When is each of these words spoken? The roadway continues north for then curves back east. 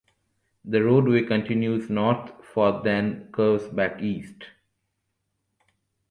The 0.65 0.81
roadway 0.83 1.25
continues 1.25 1.87
north 1.87 2.31
for 2.43 2.81
then 2.81 3.29
curves 3.31 3.67
back 3.67 4.01
east. 4.01 4.45